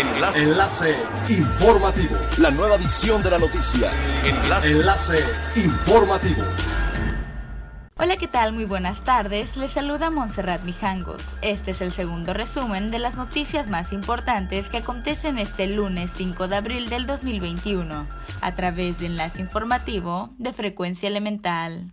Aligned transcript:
Enlace. 0.00 0.42
Enlace 0.42 0.96
informativo. 1.28 2.16
La 2.38 2.50
nueva 2.50 2.76
edición 2.76 3.22
de 3.22 3.30
la 3.30 3.38
noticia. 3.38 3.90
Enlace. 4.24 4.70
Enlace 4.70 5.24
informativo. 5.56 6.42
Hola, 7.98 8.16
¿qué 8.16 8.26
tal? 8.26 8.54
Muy 8.54 8.64
buenas 8.64 9.04
tardes. 9.04 9.58
Les 9.58 9.72
saluda 9.72 10.10
Montserrat 10.10 10.64
Mijangos. 10.64 11.22
Este 11.42 11.72
es 11.72 11.82
el 11.82 11.92
segundo 11.92 12.32
resumen 12.32 12.90
de 12.90 12.98
las 12.98 13.16
noticias 13.16 13.68
más 13.68 13.92
importantes 13.92 14.70
que 14.70 14.78
acontecen 14.78 15.38
este 15.38 15.66
lunes 15.66 16.12
5 16.16 16.48
de 16.48 16.56
abril 16.56 16.88
del 16.88 17.06
2021 17.06 18.06
a 18.40 18.54
través 18.54 19.00
de 19.00 19.06
Enlace 19.06 19.42
Informativo 19.42 20.30
de 20.38 20.54
Frecuencia 20.54 21.10
Elemental. 21.10 21.92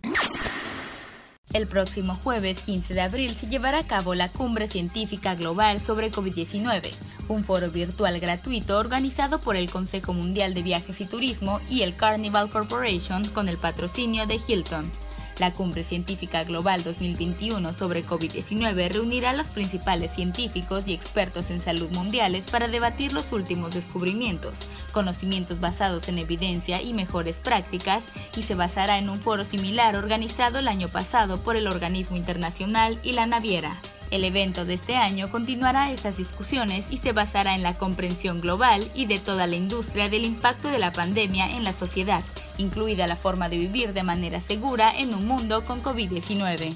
El 1.54 1.66
próximo 1.66 2.14
jueves 2.14 2.60
15 2.60 2.92
de 2.92 3.00
abril 3.00 3.34
se 3.34 3.46
llevará 3.46 3.78
a 3.78 3.86
cabo 3.86 4.14
la 4.14 4.28
Cumbre 4.28 4.68
Científica 4.68 5.34
Global 5.34 5.80
sobre 5.80 6.12
COVID-19, 6.12 6.90
un 7.28 7.42
foro 7.42 7.70
virtual 7.70 8.20
gratuito 8.20 8.78
organizado 8.78 9.40
por 9.40 9.56
el 9.56 9.70
Consejo 9.70 10.12
Mundial 10.12 10.52
de 10.52 10.62
Viajes 10.62 11.00
y 11.00 11.06
Turismo 11.06 11.60
y 11.70 11.82
el 11.82 11.96
Carnival 11.96 12.50
Corporation 12.50 13.26
con 13.28 13.48
el 13.48 13.56
patrocinio 13.56 14.26
de 14.26 14.38
Hilton. 14.46 15.07
La 15.38 15.52
Cumbre 15.52 15.84
Científica 15.84 16.42
Global 16.42 16.82
2021 16.82 17.72
sobre 17.74 18.04
COVID-19 18.04 18.88
reunirá 18.90 19.30
a 19.30 19.34
los 19.34 19.46
principales 19.46 20.10
científicos 20.12 20.82
y 20.86 20.94
expertos 20.94 21.50
en 21.50 21.60
salud 21.60 21.90
mundiales 21.90 22.44
para 22.50 22.66
debatir 22.66 23.12
los 23.12 23.30
últimos 23.30 23.72
descubrimientos, 23.72 24.54
conocimientos 24.92 25.60
basados 25.60 26.08
en 26.08 26.18
evidencia 26.18 26.82
y 26.82 26.92
mejores 26.92 27.36
prácticas 27.36 28.02
y 28.36 28.42
se 28.42 28.56
basará 28.56 28.98
en 28.98 29.08
un 29.08 29.20
foro 29.20 29.44
similar 29.44 29.94
organizado 29.94 30.58
el 30.58 30.66
año 30.66 30.88
pasado 30.88 31.40
por 31.40 31.56
el 31.56 31.68
organismo 31.68 32.16
internacional 32.16 32.98
y 33.04 33.12
la 33.12 33.26
naviera. 33.26 33.80
El 34.10 34.24
evento 34.24 34.64
de 34.64 34.74
este 34.74 34.96
año 34.96 35.30
continuará 35.30 35.92
esas 35.92 36.16
discusiones 36.16 36.86
y 36.90 36.96
se 36.96 37.12
basará 37.12 37.54
en 37.54 37.62
la 37.62 37.74
comprensión 37.74 38.40
global 38.40 38.90
y 38.94 39.04
de 39.04 39.18
toda 39.18 39.46
la 39.46 39.56
industria 39.56 40.08
del 40.08 40.24
impacto 40.24 40.68
de 40.68 40.78
la 40.78 40.92
pandemia 40.92 41.54
en 41.54 41.62
la 41.62 41.74
sociedad, 41.74 42.24
incluida 42.58 43.06
la 43.06 43.16
forma 43.16 43.48
de 43.48 43.58
vivir 43.58 43.94
de 43.94 44.02
manera 44.02 44.40
segura 44.40 44.92
en 44.96 45.14
un 45.14 45.26
mundo 45.26 45.64
con 45.64 45.82
COVID-19. 45.82 46.74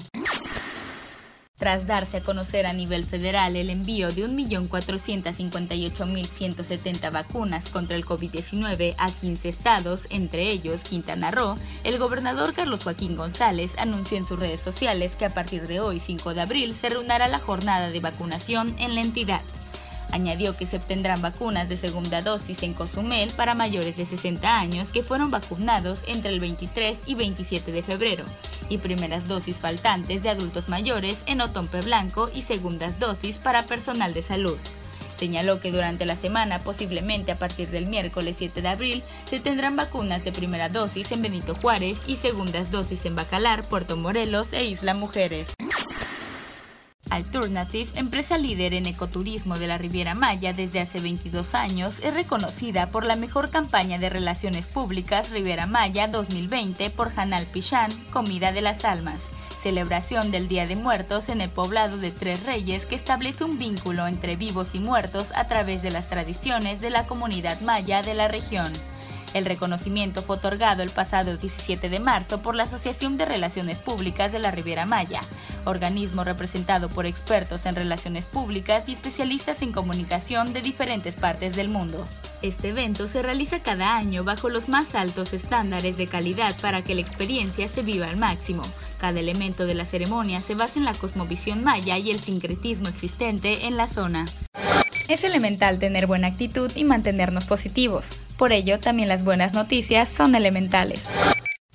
Tras 1.63 1.87
darse 1.87 2.17
a 2.17 2.23
conocer 2.23 2.65
a 2.65 2.73
nivel 2.73 3.05
federal 3.05 3.55
el 3.55 3.69
envío 3.69 4.11
de 4.11 4.27
1.458.170 4.27 7.09
vacunas 7.09 7.69
contra 7.69 7.95
el 7.95 8.05
COVID-19 8.05 8.95
a 8.97 9.11
15 9.11 9.47
estados, 9.47 10.07
entre 10.09 10.49
ellos 10.49 10.81
Quintana 10.81 11.31
Roo, 11.31 11.55
el 11.85 11.99
gobernador 11.99 12.53
Carlos 12.53 12.83
Joaquín 12.83 13.15
González 13.15 13.75
anunció 13.77 14.17
en 14.17 14.25
sus 14.25 14.37
redes 14.37 14.59
sociales 14.59 15.15
que 15.15 15.23
a 15.23 15.29
partir 15.29 15.65
de 15.67 15.79
hoy, 15.79 16.01
5 16.01 16.33
de 16.33 16.41
abril, 16.41 16.73
se 16.73 16.89
reunirá 16.89 17.29
la 17.29 17.39
jornada 17.39 17.91
de 17.91 18.01
vacunación 18.01 18.75
en 18.77 18.95
la 18.95 18.99
entidad. 18.99 19.39
Añadió 20.13 20.55
que 20.55 20.67
se 20.67 20.77
obtendrán 20.77 21.23
vacunas 21.23 21.67
de 21.69 21.75
segunda 21.75 22.21
dosis 22.21 22.61
en 22.61 22.75
Cozumel 22.75 23.31
para 23.31 23.55
mayores 23.55 23.97
de 23.97 24.05
60 24.05 24.59
años 24.59 24.89
que 24.89 25.01
fueron 25.01 25.31
vacunados 25.31 26.03
entre 26.05 26.31
el 26.31 26.39
23 26.39 26.99
y 27.07 27.15
27 27.15 27.71
de 27.71 27.81
febrero 27.81 28.23
y 28.69 28.77
primeras 28.77 29.27
dosis 29.27 29.57
faltantes 29.57 30.21
de 30.21 30.29
adultos 30.29 30.69
mayores 30.69 31.17
en 31.25 31.41
Otompe 31.41 31.81
Blanco 31.81 32.29
y 32.31 32.43
segundas 32.43 32.99
dosis 32.99 33.37
para 33.37 33.63
personal 33.63 34.13
de 34.13 34.21
salud. 34.21 34.59
Señaló 35.17 35.59
que 35.59 35.71
durante 35.71 36.05
la 36.05 36.15
semana, 36.15 36.59
posiblemente 36.59 37.31
a 37.31 37.39
partir 37.39 37.71
del 37.71 37.87
miércoles 37.87 38.35
7 38.37 38.61
de 38.61 38.67
abril, 38.67 39.03
se 39.27 39.39
tendrán 39.39 39.75
vacunas 39.75 40.23
de 40.23 40.31
primera 40.31 40.69
dosis 40.69 41.11
en 41.11 41.23
Benito 41.23 41.55
Juárez 41.55 41.97
y 42.05 42.17
segundas 42.17 42.69
dosis 42.69 43.03
en 43.05 43.15
Bacalar, 43.15 43.63
Puerto 43.63 43.97
Morelos 43.97 44.53
e 44.53 44.63
Isla 44.63 44.93
Mujeres. 44.93 45.47
Alternative, 47.13 47.91
empresa 47.93 48.39
líder 48.39 48.73
en 48.73 48.87
ecoturismo 48.87 49.59
de 49.59 49.67
la 49.67 49.77
Riviera 49.77 50.15
Maya 50.15 50.51
desde 50.51 50.79
hace 50.79 50.99
22 50.99 51.53
años, 51.53 51.99
es 52.01 52.11
reconocida 52.11 52.87
por 52.87 53.05
la 53.05 53.15
mejor 53.15 53.51
campaña 53.51 53.99
de 53.99 54.09
relaciones 54.09 54.65
públicas 54.65 55.29
Riviera 55.29 55.67
Maya 55.67 56.07
2020 56.07 56.89
por 56.89 57.11
Hanal 57.15 57.45
Pichán, 57.45 57.91
Comida 58.11 58.51
de 58.51 58.63
las 58.63 58.83
Almas, 58.83 59.21
celebración 59.61 60.31
del 60.31 60.47
Día 60.47 60.65
de 60.65 60.75
Muertos 60.75 61.29
en 61.29 61.41
el 61.41 61.51
poblado 61.51 61.97
de 61.97 62.09
Tres 62.09 62.41
Reyes 62.41 62.87
que 62.87 62.95
establece 62.95 63.43
un 63.43 63.59
vínculo 63.59 64.07
entre 64.07 64.35
vivos 64.35 64.69
y 64.73 64.79
muertos 64.79 65.27
a 65.35 65.45
través 65.45 65.83
de 65.83 65.91
las 65.91 66.07
tradiciones 66.07 66.81
de 66.81 66.89
la 66.89 67.05
comunidad 67.05 67.61
maya 67.61 68.01
de 68.01 68.15
la 68.15 68.27
región. 68.27 68.73
El 69.33 69.45
reconocimiento 69.45 70.21
fue 70.21 70.35
otorgado 70.35 70.83
el 70.83 70.91
pasado 70.91 71.37
17 71.37 71.89
de 71.89 71.99
marzo 71.99 72.41
por 72.41 72.55
la 72.55 72.63
Asociación 72.63 73.17
de 73.17 73.25
Relaciones 73.25 73.79
Públicas 73.79 74.31
de 74.31 74.37
la 74.37 74.51
Riviera 74.51 74.85
Maya, 74.85 75.21
organismo 75.65 76.23
representado 76.23 76.89
por 76.89 77.05
expertos 77.05 77.65
en 77.65 77.75
relaciones 77.75 78.25
públicas 78.25 78.83
y 78.87 78.93
especialistas 78.93 79.61
en 79.61 79.71
comunicación 79.71 80.53
de 80.53 80.61
diferentes 80.61 81.15
partes 81.15 81.55
del 81.55 81.69
mundo. 81.69 82.05
Este 82.41 82.69
evento 82.69 83.07
se 83.07 83.21
realiza 83.21 83.63
cada 83.63 83.95
año 83.95 84.23
bajo 84.23 84.49
los 84.49 84.69
más 84.69 84.95
altos 84.95 85.33
estándares 85.33 85.97
de 85.97 86.07
calidad 86.07 86.55
para 86.61 86.81
que 86.81 86.95
la 86.95 87.01
experiencia 87.01 87.67
se 87.67 87.81
viva 87.81 88.07
al 88.07 88.17
máximo. 88.17 88.63
Cada 88.99 89.19
elemento 89.19 89.65
de 89.65 89.75
la 89.75 89.85
ceremonia 89.85 90.41
se 90.41 90.55
basa 90.55 90.79
en 90.79 90.85
la 90.85 90.93
cosmovisión 90.93 91.63
maya 91.63 91.97
y 91.97 92.11
el 92.11 92.19
sincretismo 92.19 92.89
existente 92.89 93.65
en 93.65 93.77
la 93.77 93.87
zona. 93.87 94.25
Es 95.07 95.23
elemental 95.23 95.79
tener 95.79 96.07
buena 96.07 96.27
actitud 96.27 96.71
y 96.75 96.85
mantenernos 96.85 97.45
positivos. 97.45 98.07
Por 98.37 98.53
ello, 98.53 98.79
también 98.79 99.09
las 99.09 99.23
buenas 99.23 99.53
noticias 99.53 100.09
son 100.09 100.35
elementales. 100.35 101.01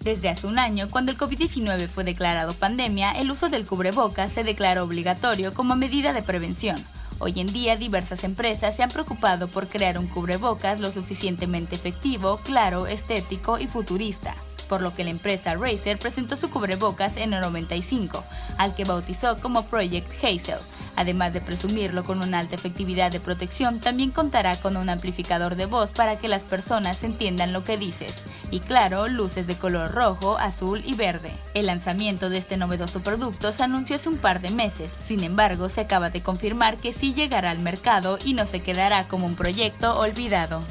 Desde 0.08 0.30
hace 0.30 0.46
un 0.46 0.58
año, 0.58 0.88
cuando 0.88 1.12
el 1.12 1.18
COVID-19 1.18 1.86
fue 1.86 2.02
declarado 2.02 2.54
pandemia, 2.54 3.12
el 3.12 3.30
uso 3.30 3.50
del 3.50 3.66
cubrebocas 3.66 4.32
se 4.32 4.42
declaró 4.42 4.84
obligatorio 4.84 5.52
como 5.52 5.76
medida 5.76 6.14
de 6.14 6.22
prevención. 6.22 6.82
Hoy 7.18 7.38
en 7.40 7.52
día, 7.52 7.76
diversas 7.76 8.24
empresas 8.24 8.74
se 8.74 8.82
han 8.82 8.88
preocupado 8.88 9.48
por 9.48 9.68
crear 9.68 9.98
un 9.98 10.06
cubrebocas 10.06 10.80
lo 10.80 10.90
suficientemente 10.92 11.74
efectivo, 11.74 12.38
claro, 12.38 12.86
estético 12.86 13.58
y 13.58 13.66
futurista 13.66 14.34
por 14.68 14.82
lo 14.82 14.92
que 14.92 15.02
la 15.02 15.10
empresa 15.10 15.54
Razer 15.54 15.98
presentó 15.98 16.36
su 16.36 16.50
cubrebocas 16.50 17.16
en 17.16 17.32
el 17.32 17.40
95, 17.40 18.22
al 18.58 18.74
que 18.74 18.84
bautizó 18.84 19.38
como 19.38 19.64
Project 19.64 20.12
Hazel. 20.22 20.58
Además 20.94 21.32
de 21.32 21.40
presumirlo 21.40 22.04
con 22.04 22.22
una 22.22 22.40
alta 22.40 22.56
efectividad 22.56 23.10
de 23.10 23.20
protección, 23.20 23.80
también 23.80 24.10
contará 24.10 24.60
con 24.60 24.76
un 24.76 24.88
amplificador 24.88 25.56
de 25.56 25.66
voz 25.66 25.90
para 25.90 26.18
que 26.18 26.28
las 26.28 26.42
personas 26.42 27.02
entiendan 27.02 27.52
lo 27.52 27.64
que 27.64 27.78
dices. 27.78 28.22
Y 28.50 28.60
claro, 28.60 29.08
luces 29.08 29.46
de 29.46 29.56
color 29.56 29.92
rojo, 29.92 30.38
azul 30.38 30.82
y 30.84 30.94
verde. 30.94 31.32
El 31.54 31.66
lanzamiento 31.66 32.30
de 32.30 32.38
este 32.38 32.56
novedoso 32.56 33.00
producto 33.00 33.52
se 33.52 33.62
anunció 33.62 33.96
hace 33.96 34.08
un 34.08 34.16
par 34.16 34.40
de 34.40 34.50
meses, 34.50 34.90
sin 35.06 35.22
embargo 35.22 35.68
se 35.68 35.82
acaba 35.82 36.08
de 36.08 36.22
confirmar 36.22 36.78
que 36.78 36.92
sí 36.92 37.12
llegará 37.12 37.50
al 37.50 37.58
mercado 37.58 38.18
y 38.24 38.34
no 38.34 38.46
se 38.46 38.60
quedará 38.60 39.06
como 39.06 39.26
un 39.26 39.36
proyecto 39.36 39.98
olvidado. 39.98 40.62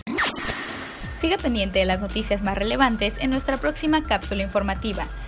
Siga 1.20 1.38
pendiente 1.38 1.80
de 1.80 1.86
las 1.86 2.00
noticias 2.00 2.42
más 2.44 2.58
relevantes 2.58 3.16
en 3.20 3.32
nuestra 3.32 3.58
próxima 3.58 4.04
cápsula 4.04 4.44
informativa. 4.44 5.08